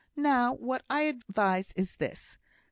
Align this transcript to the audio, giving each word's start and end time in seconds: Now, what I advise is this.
Now, 0.15 0.53
what 0.55 0.81
I 0.89 1.01
advise 1.03 1.73
is 1.75 1.97
this. 1.97 2.39